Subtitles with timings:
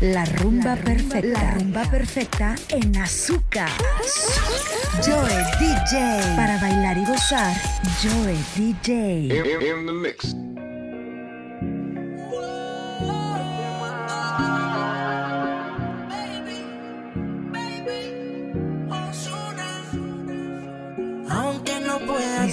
[0.00, 1.42] La, rumba perfecta.
[1.42, 3.70] La rumba perfecta en azúcar.
[5.04, 6.36] Joe DJ.
[6.36, 7.56] Para bailar y gozar,
[8.00, 9.26] Joe DJ.
[9.26, 10.36] In, in the mix.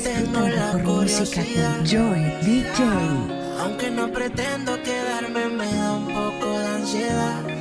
[0.03, 1.83] Tengo la curiosidad.
[1.83, 2.83] Joy DJ.
[3.59, 5.78] Aunque no pretendo quedarme en medio
[6.91, 7.58] 陷害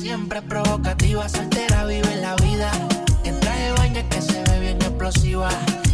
[0.00, 2.70] Siempre provocativa, soltera, vive la vida.
[3.22, 5.50] En traje baño que se ve bien explosiva.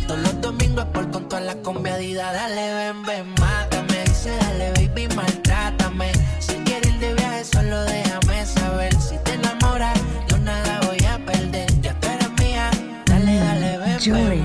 [0.07, 2.33] Todos los domingos por con todas las comedidas.
[2.33, 4.05] Dale, ven, ven, mátame.
[4.05, 6.13] Dice, dale, baby, maltrátame.
[6.39, 8.95] Si quieres ir de viaje, solo déjame saber.
[9.01, 11.69] Si te enamoras, yo nada voy a perder.
[11.81, 12.71] Ya tú eres mía.
[13.07, 14.36] Dale, dale, ven, ven.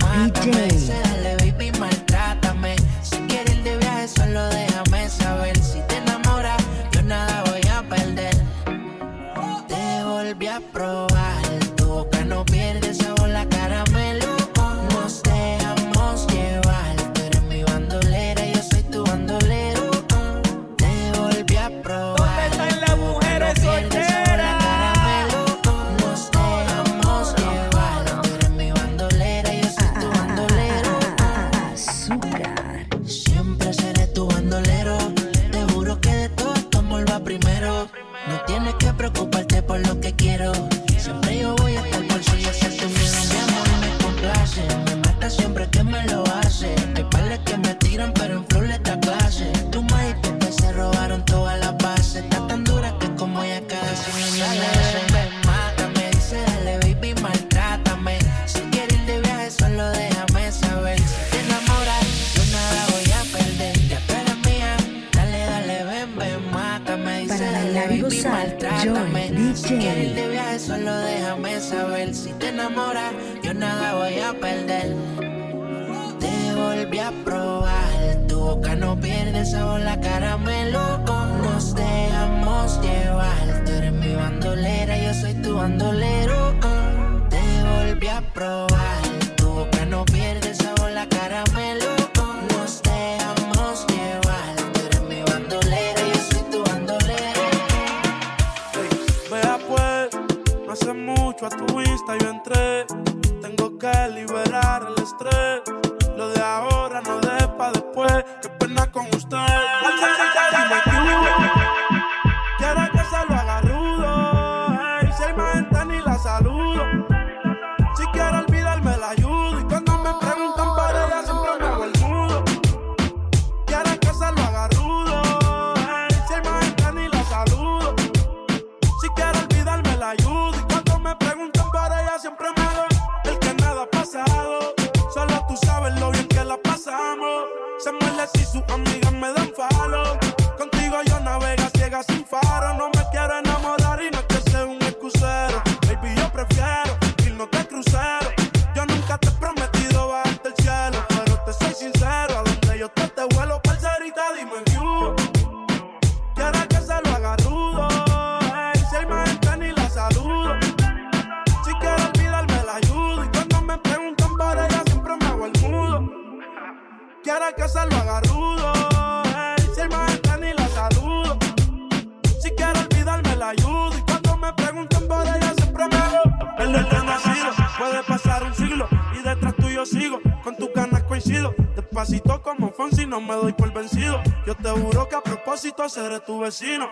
[185.81, 186.87] tú hacer es tu vecino.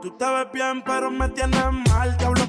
[0.00, 2.16] Tú te ves bien, pero me tienes mal.
[2.16, 2.47] Te hablo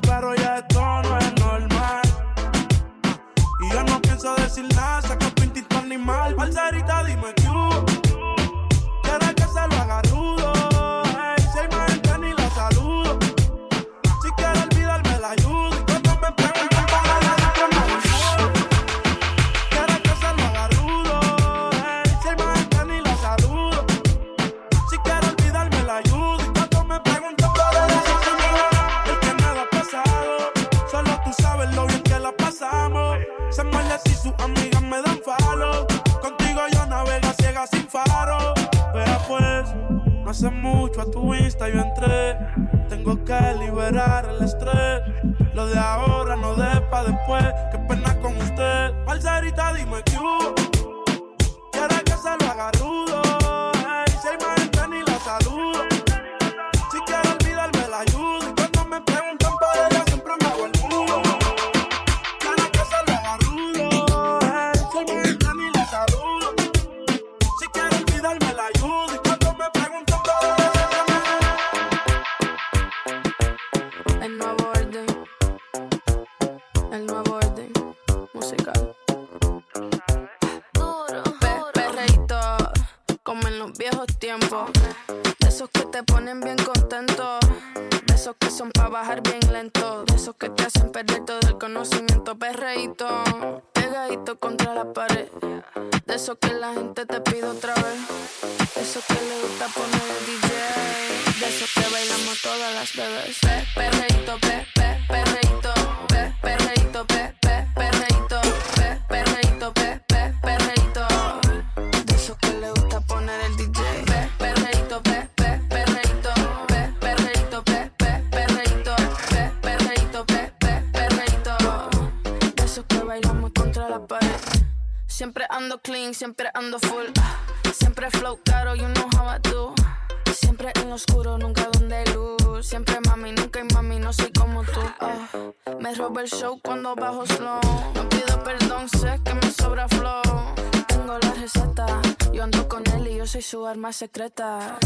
[143.89, 144.78] más secreta.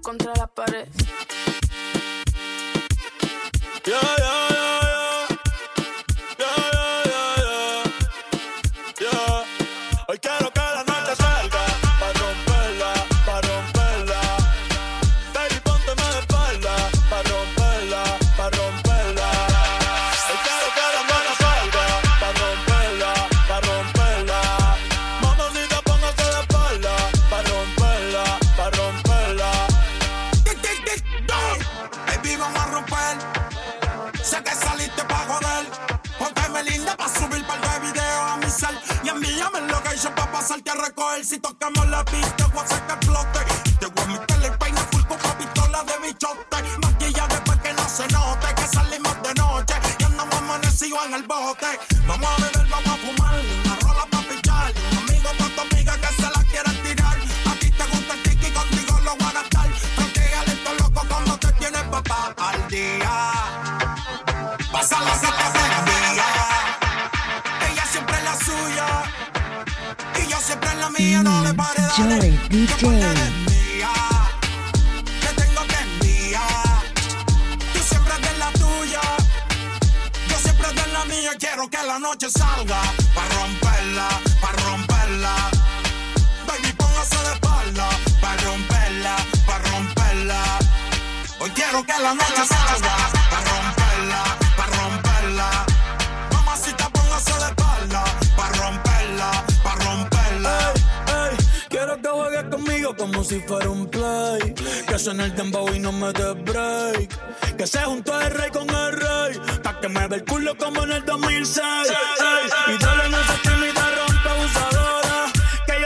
[0.00, 0.88] contra la pared.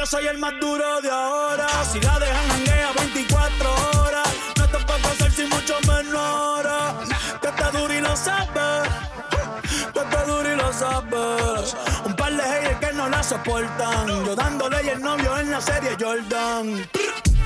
[0.09, 1.67] soy el más duro de ahora.
[1.85, 4.29] Si la dejan en janguea 24 horas.
[4.57, 6.95] No te puedo pasar sin mucho menos ahora.
[7.41, 8.89] Tú estás duro y lo sabes.
[9.93, 11.77] Tú estás duro y lo sabes.
[12.05, 14.07] Un par de haters que no la soportan.
[14.25, 16.89] Yo dándole y el novio en la serie Jordan.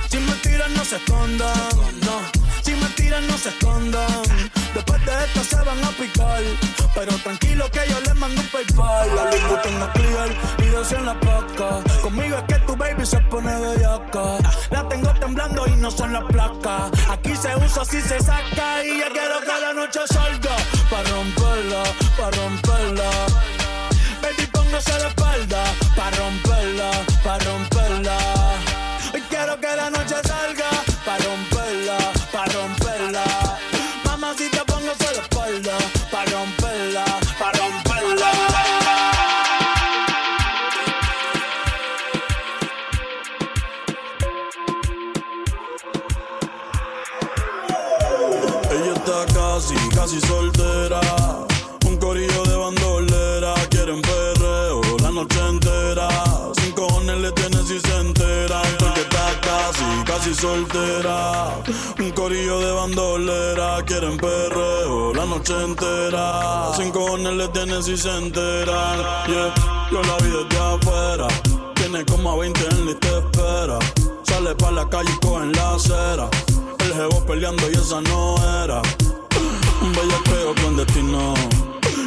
[0.09, 1.69] Sin mentiras no se escondan.
[2.05, 2.21] No.
[2.61, 4.23] Sin mentiras no se escondan.
[4.73, 6.41] Después de esta se van a picar.
[6.95, 9.15] Pero tranquilo que yo les mando un PayPal.
[9.15, 11.83] La luz tengo clear y dos en la paca.
[12.01, 14.37] Conmigo es que tu baby se pone de yaca.
[14.69, 16.91] La tengo temblando y no son las placas.
[17.09, 18.83] Aquí se usa, así se saca.
[18.85, 20.55] Y yo quiero que la noche salga.
[20.89, 21.83] Pa' romperla,
[22.17, 23.09] pa' romperla.
[24.21, 25.63] Baby, póngase la espalda.
[25.95, 26.91] Pa' romperla,
[27.23, 28.17] pa' romperla.
[29.13, 30.32] Hoy quiero que la noche salga.
[60.43, 61.63] Soltera.
[61.99, 66.71] Un corillo de bandolera, quieren perreo la noche entera.
[66.75, 68.97] Sin cojones le tienen si se enteran.
[69.27, 69.53] Yeah,
[69.89, 71.27] yo la vi desde afuera.
[71.75, 73.79] Tiene como a 20 en te espera.
[74.23, 76.29] Sale pa' la calle y coge en la acera.
[76.79, 78.81] El jevo peleando y esa no era.
[79.81, 81.33] Un bellaceo con destino.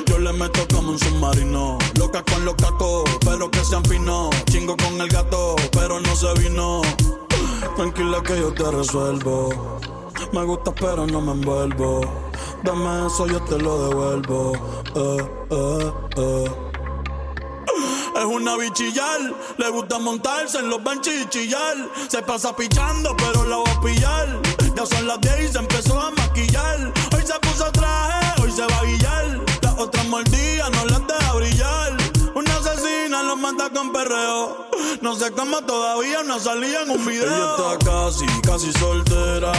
[0.08, 1.78] Yo le meto como un submarino.
[1.98, 4.28] Loca con los cacos, pero que sean finos.
[4.50, 6.82] Chingo con el gato, pero no se vino.
[7.74, 9.78] Tranquila que yo te resuelvo.
[10.32, 12.00] Me gusta, pero no me envuelvo.
[12.62, 14.52] Dame eso, yo te lo devuelvo.
[14.94, 16.50] Eh, eh, eh.
[18.16, 19.20] Es una bichillar,
[19.58, 21.26] le gusta montarse en los benches.
[22.08, 24.42] Se pasa pichando, pero la voy a pillar.
[24.74, 26.92] Ya son las 10 y se empezó a maquillar.
[27.14, 29.44] Hoy se puso traje, hoy se va a guillar.
[29.62, 31.95] Las otras mordidas no las deja brillar.
[33.76, 34.68] Perreo.
[35.02, 37.26] No sé cómo todavía no salía en un video.
[37.26, 39.52] Ella está casi, casi soltera.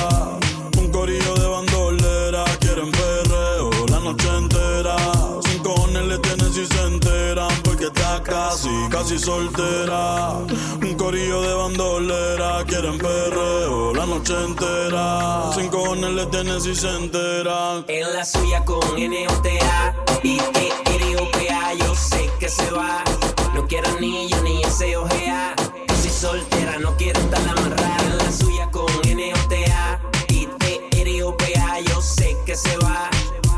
[0.75, 2.43] Un corillo de bandolera.
[2.59, 4.97] Quieren perreo la noche entera.
[5.43, 7.47] Sin cojones le tienen si se enteran.
[7.63, 10.31] Porque está casi, casi soltera.
[10.81, 12.65] Un corillo de bandolera.
[12.65, 15.51] Quieren perreo la noche entera.
[15.53, 17.85] Sin cojones le tienen si se enteran.
[17.87, 23.03] En la suya con N-O-T-A y E-R-O-P-A Yo sé que se va
[23.57, 25.55] No quiero anillo ni ese ojea
[25.87, 27.97] Casi soltera, no quiero estar amarrada.
[28.03, 29.99] En la suya con N-O-T-A
[30.29, 33.09] y E-R-O-P-A Yo sé que se va.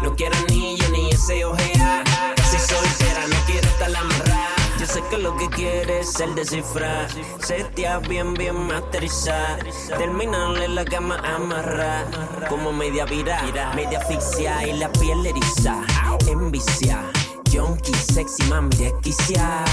[0.01, 4.55] No quiero anillo ni ese ojea Casi soltera, no quiero estar amarrada.
[4.79, 7.09] Yo sé que lo que quieres es el descifrar.
[7.41, 9.59] Setear bien, bien masterizar.
[9.97, 12.47] Terminarle la cama amarrar.
[12.47, 13.43] Como media vira,
[13.75, 15.81] media asfixia Y la piel eriza,
[16.25, 17.03] envicia
[17.51, 19.63] Junkie, sexy, mami, desquicia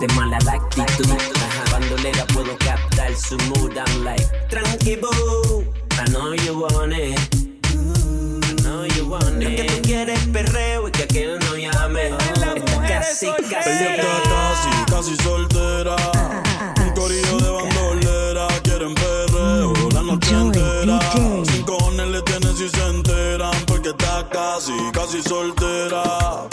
[0.00, 1.06] de mala la actitud
[1.70, 7.18] Bandolera puedo captar su mood I'm like, tranqui boo I know you want it
[7.64, 12.54] I know you want it que tú quieres perreo y que aquel no llame Está
[12.86, 15.96] casi, casi Ella está casi, casi soltera.
[16.82, 18.48] Un corillo de bandolera.
[18.62, 20.98] Quieren perreo la noche entera.
[21.44, 23.54] Sin cojones le tienen si se enteran.
[23.66, 26.46] Porque está casi, casi soltera.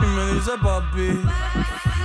[0.00, 1.20] Y me dice papi,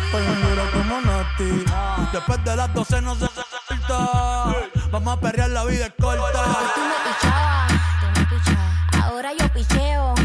[0.05, 1.65] estoy en dura como Nati.
[2.11, 3.27] Después de las 12 no se
[3.67, 4.53] suelta.
[4.91, 6.43] Vamos a perrear, la vida corta.
[6.75, 9.03] Tú me pichabas.
[9.03, 10.15] Ahora yo picheo.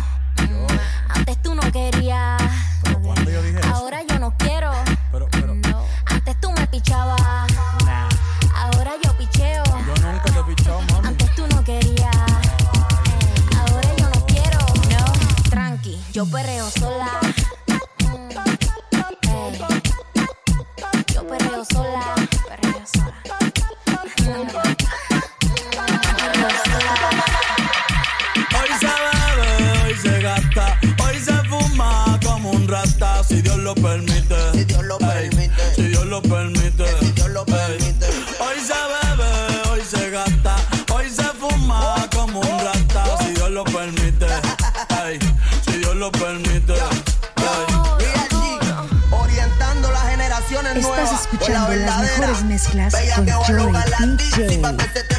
[52.72, 55.13] mezclas con Joey DJ.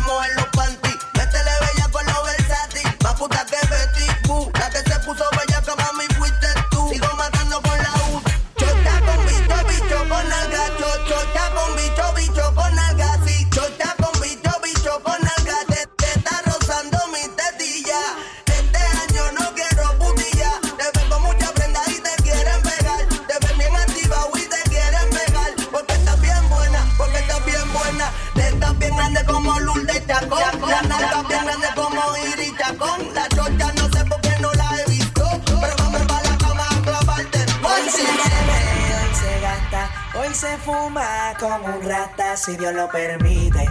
[42.96, 43.66] permite,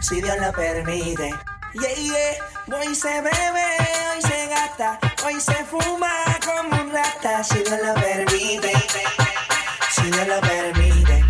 [0.00, 1.30] si Dios lo permite.
[1.72, 3.66] Yeah, yeah, hoy se bebe,
[4.12, 6.12] hoy se gasta, hoy se fuma
[6.44, 8.72] como un rata, si Dios lo permite,
[9.92, 11.24] si Dios lo permite.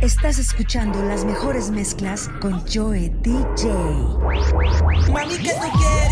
[0.00, 3.68] Estás escuchando las mejores mezclas con Joe DJ.
[5.12, 6.11] Mami, ¿qué tú quieres?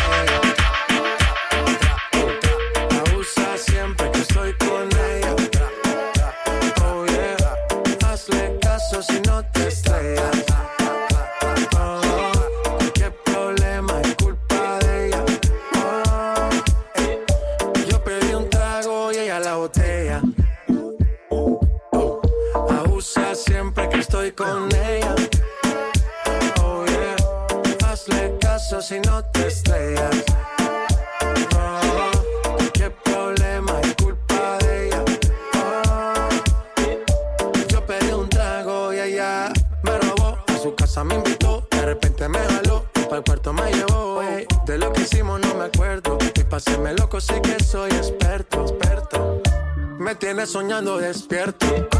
[50.51, 51.90] soñando despierto.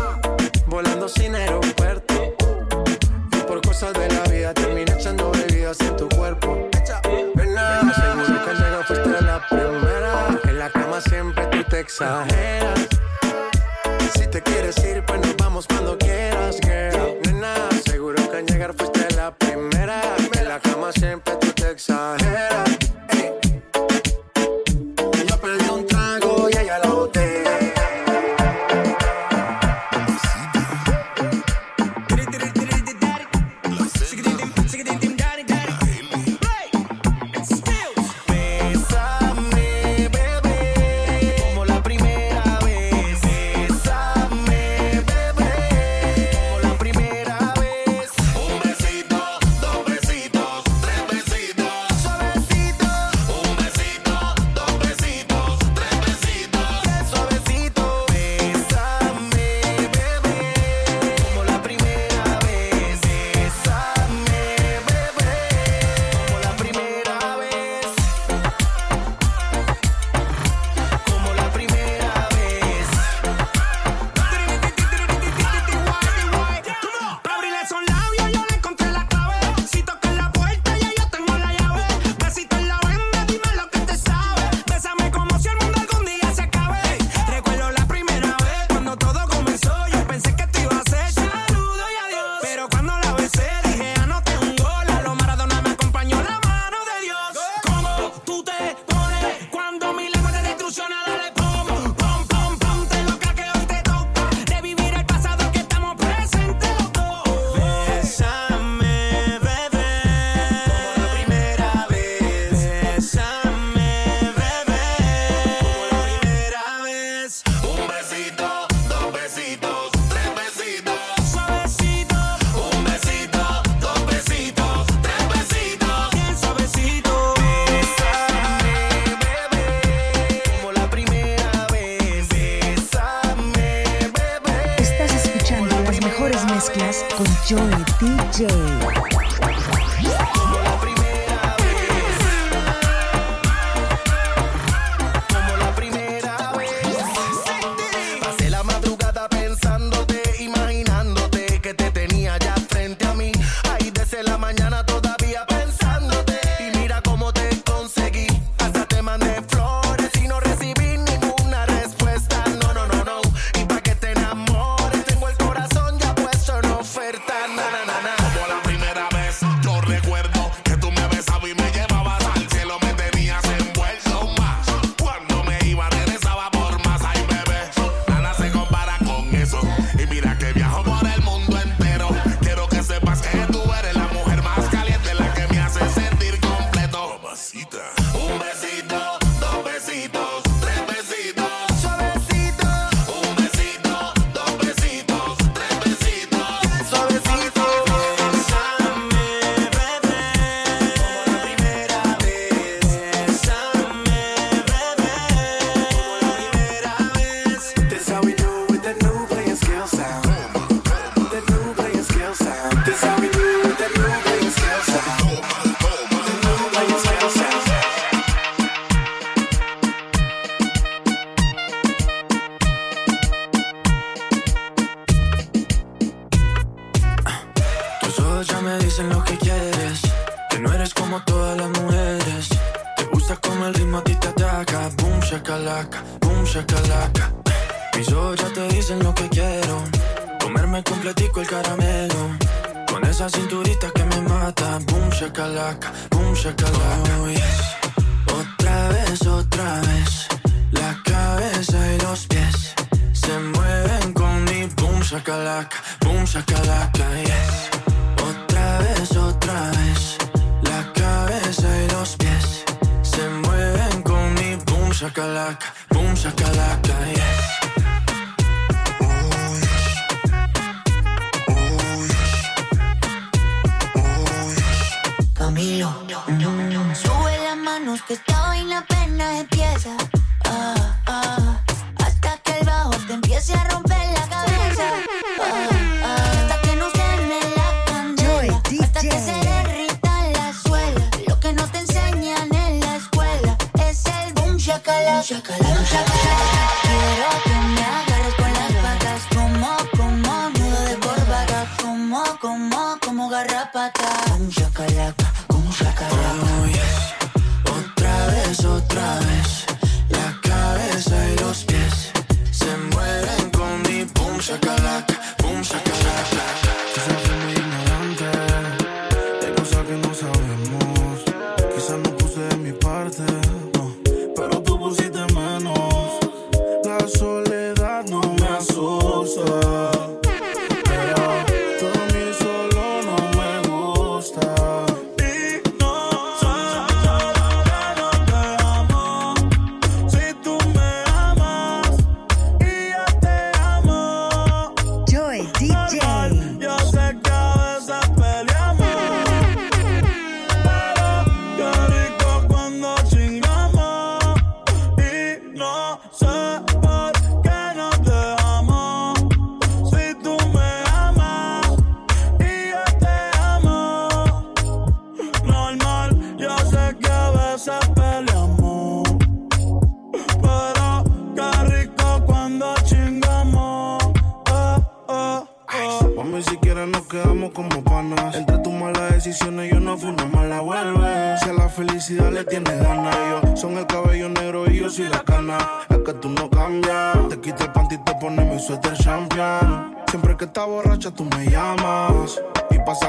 [277.98, 280.21] sabemos que hoy la pena empieza.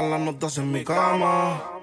[0.01, 1.82] Mejores meses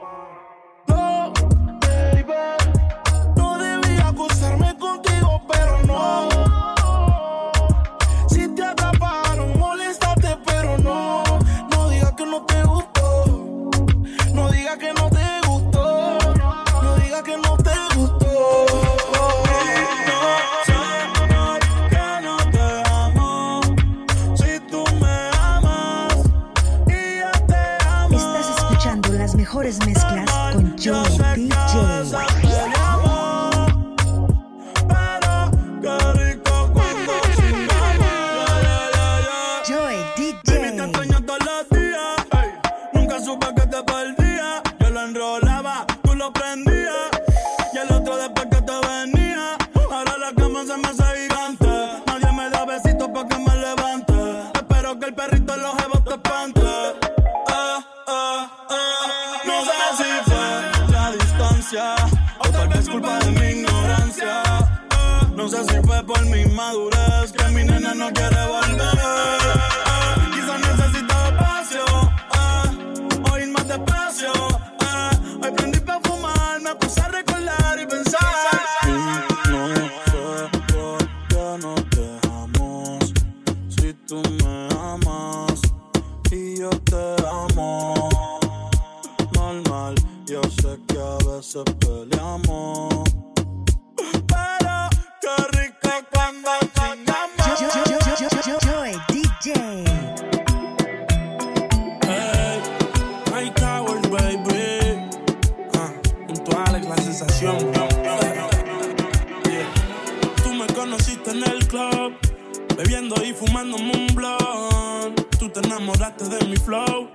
[115.38, 117.08] Tú te enamoraste de mi flow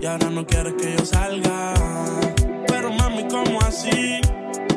[0.00, 1.74] y ahora no quieres que yo salga.
[2.66, 4.20] Pero mami, ¿cómo así?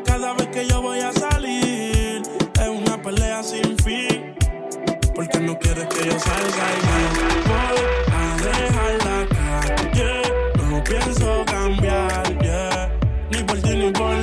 [0.06, 2.22] Cada vez que yo voy a salir
[2.60, 4.36] es una pelea sin fin.
[5.16, 7.04] Porque no quieres que yo salga y me
[7.50, 7.80] voy
[8.12, 10.22] a dejar la calle.
[10.70, 12.92] No pienso cambiar, yeah.
[13.30, 14.23] Ni por ti ni por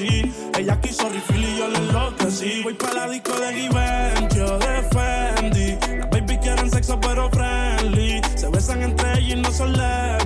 [0.00, 2.62] Ella quiso refill y yo le enloquecí.
[2.62, 5.98] Voy para la disco de Givenchy yo de Fendi.
[5.98, 8.22] Las baby quieren sexo pero friendly.
[8.34, 10.21] Se besan entre ellas y no son lesbi.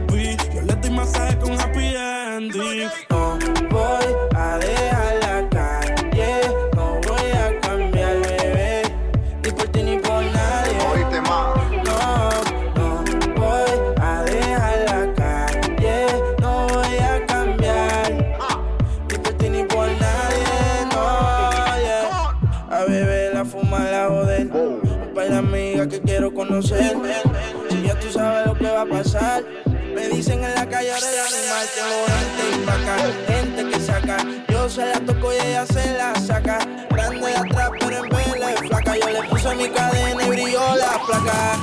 [39.73, 41.59] Cadena y brilló la placa.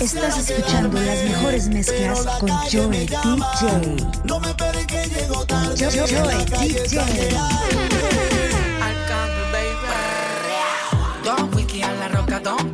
[0.00, 3.16] Estás escuchando las mejores mezclas con Joe DJ.
[4.24, 5.74] No me esperes que llego tarde.
[5.78, 7.36] Joe, Joe DJ.
[11.24, 12.70] Don whisky a la roca, Don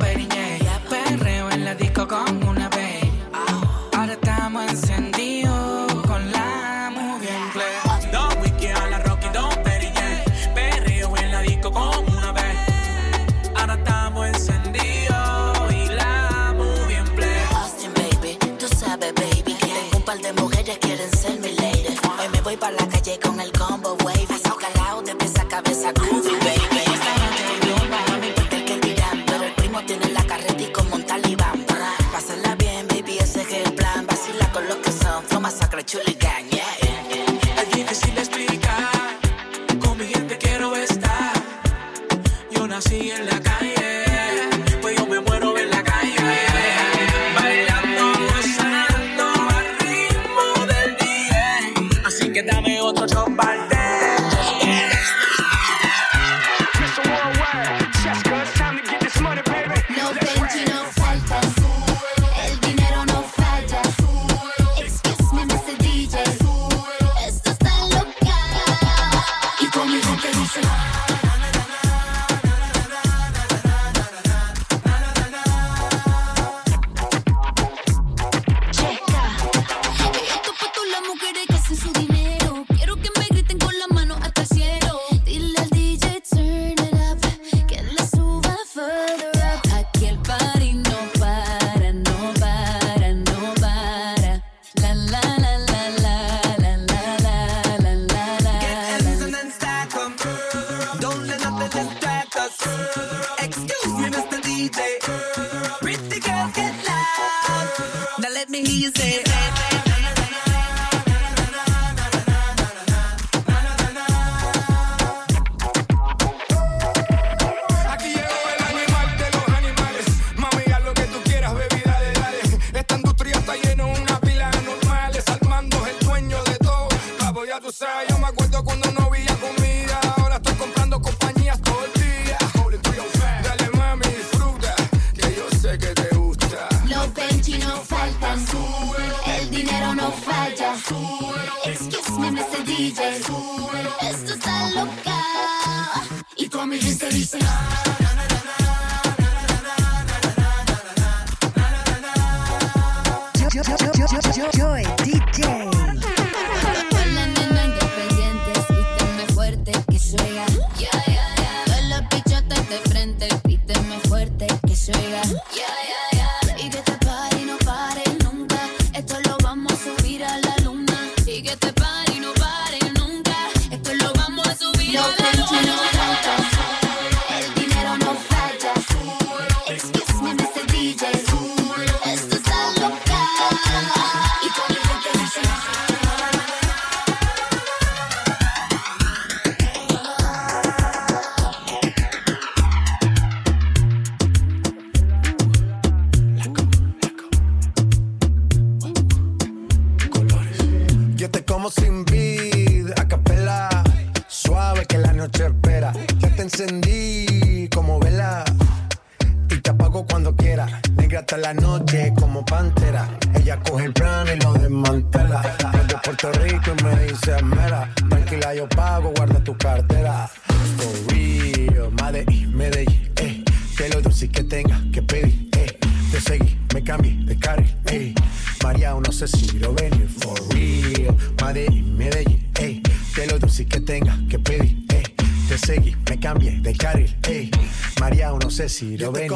[238.75, 239.29] si lo ven.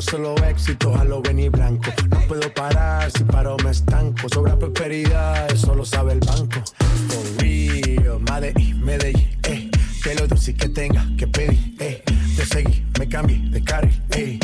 [0.00, 1.90] Solo éxito a lo y blanco.
[2.10, 4.28] No puedo parar, si paro me estanco.
[4.28, 6.62] Sobra prosperidad, eso lo sabe el banco.
[7.08, 9.48] For real, Madrid, Medellín, eh.
[9.48, 9.52] Eh.
[9.52, 9.70] Eh.
[9.70, 9.70] eh.
[10.02, 12.02] Que lo dulce que tenga que pedir, eh.
[12.36, 14.38] Te seguí, me cambié de carril, eh.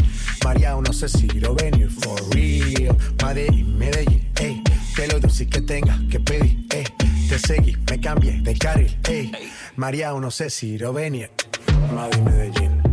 [0.45, 1.89] María, no sé si lo venir.
[1.89, 4.61] For real, Madrid, Medellín, eh.
[4.97, 6.85] Que lo dulce que tenga que pedir, eh.
[7.29, 9.31] Te seguí, me cambié de carril, eh.
[9.77, 11.31] María, no sé si lo venir.
[11.95, 12.84] Madrid, Medellín.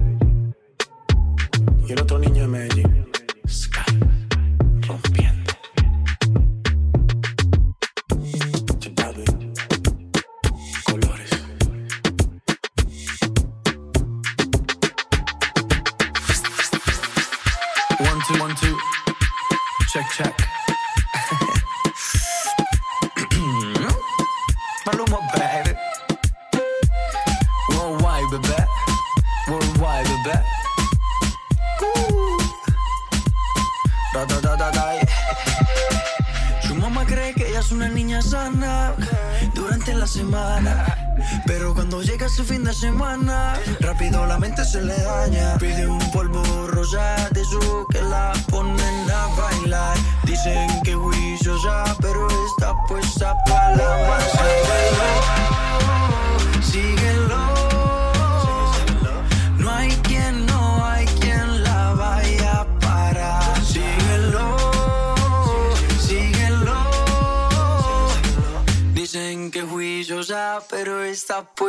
[1.92, 2.48] Y otro niño de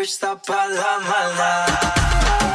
[0.03, 2.52] puesta para la mala.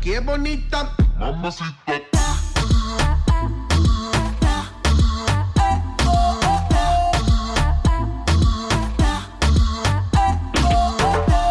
[0.00, 0.92] qué bonita.
[1.18, 2.00] Mamacita.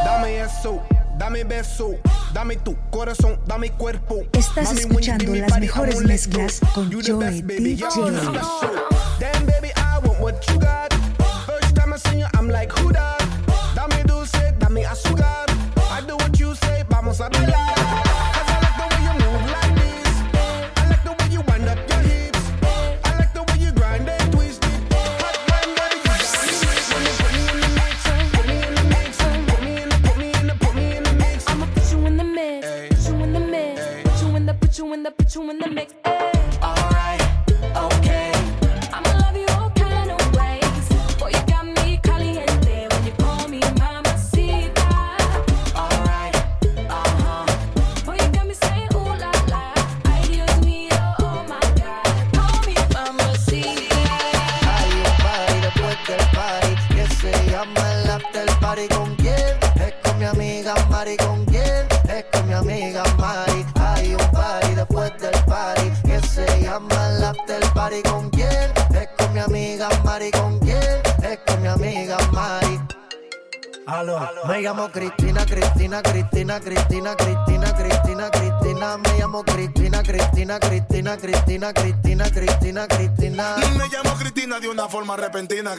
[0.04, 0.82] Dame eso,
[1.18, 1.96] dame beso.
[2.34, 4.22] Dame tu corazón, dame cuerpo.
[4.34, 7.86] Estás escuchando las mejores mezclas con Joey DJ.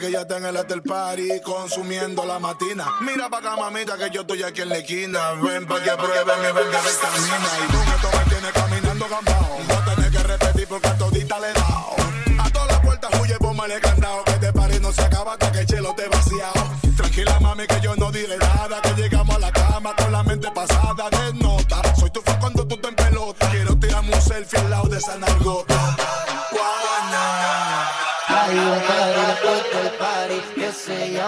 [0.01, 2.87] que ya está en el after party consumiendo la matina.
[3.01, 5.19] Mira pa' acá, mamita, que yo estoy aquí en la esquina.
[5.33, 7.49] Ven pa' que prueben y ven que vitamina.
[7.61, 9.59] Y tú que tú me tienes caminando gambao.
[9.69, 11.95] No tenés que repetir porque a todita le he dado.
[12.39, 14.23] A todas las puertas huye, bomba le candado.
[14.23, 16.71] Que te pare no se acaba hasta que el chelo te vaciado.
[16.97, 18.81] Tranquila, mami, que yo no diré nada.
[18.81, 21.95] Que llegamos a la cama con la mente pasada de nota.
[21.95, 23.49] Soy tu fan cuando tú te en pelota.
[23.51, 25.90] Quiero tirarme un selfie al lado de esa nargota.
[31.21, 31.27] Es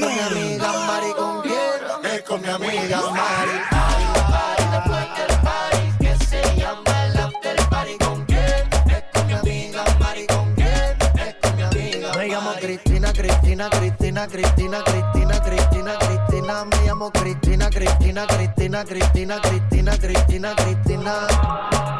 [0.00, 1.56] con mi amiga Mari con quién.
[2.02, 3.60] Es con mi amiga Mari.
[3.70, 8.64] Ay, ay, después del party que se llama el after party con quién.
[8.86, 10.96] Es con mi amiga Mari con quién.
[11.26, 12.12] Es con mi amiga.
[12.16, 16.64] Me llamo Cristina, Cristina, Cristina, Cristina, Cristina, Cristina, Cristina.
[16.64, 21.26] Me llamo Cristina, Cristina, Cristina, Cristina, Cristina, Cristina, Cristina.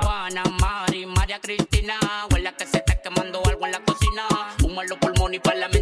[0.01, 1.99] Juana Mari, María Cristina,
[2.31, 4.32] huele que se está quemando algo en la cocina
[4.89, 5.82] los pulmones y para la mente.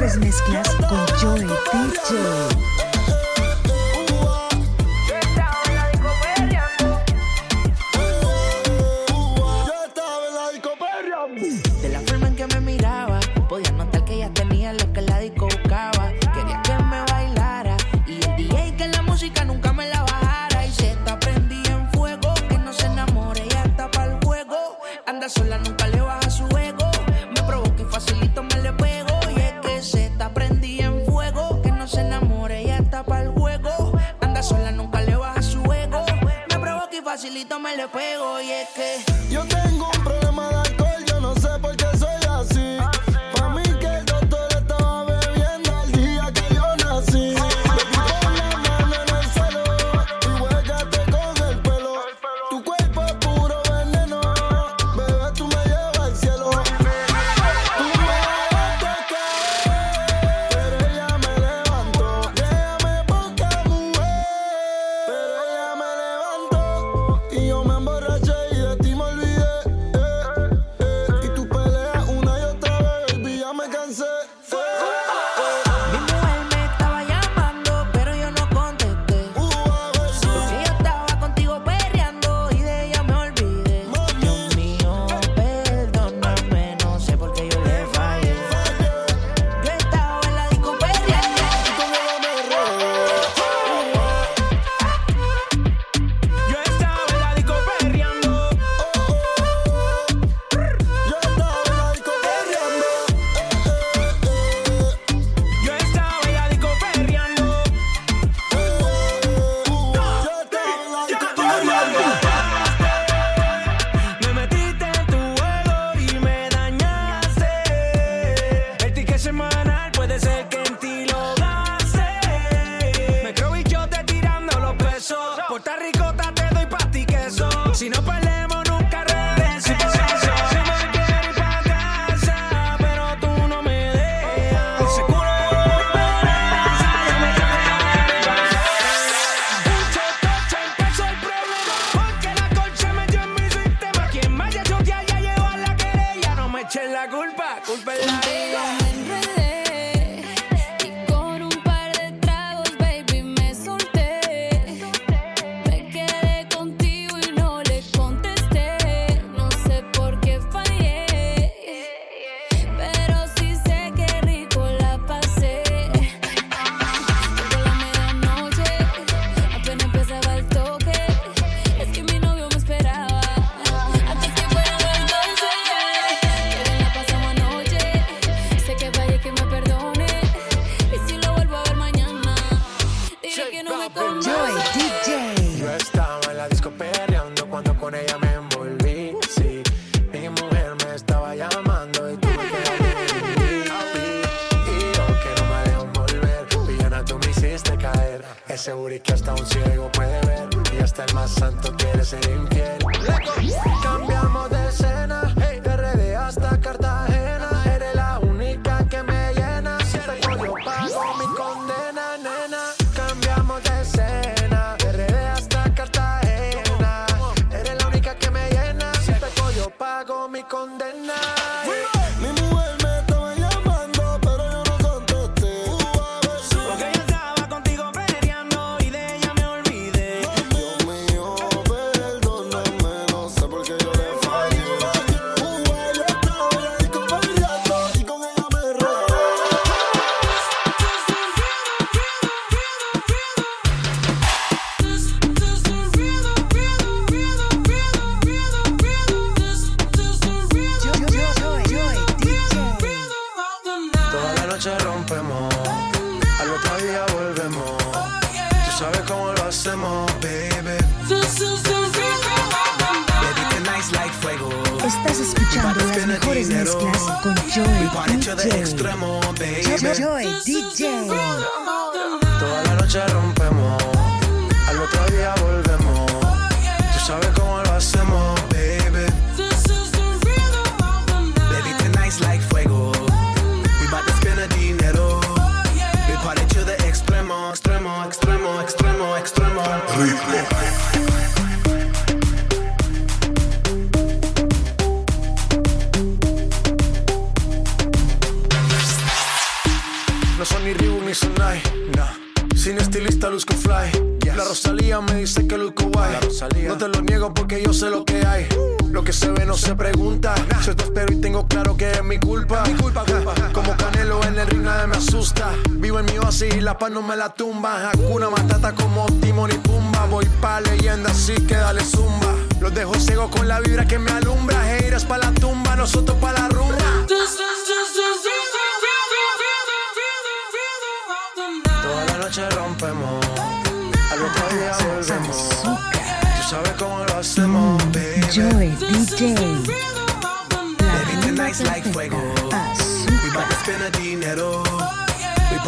[0.00, 1.39] mejores mezclas con Joey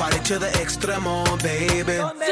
[0.02, 2.31] party to the extremo, baby.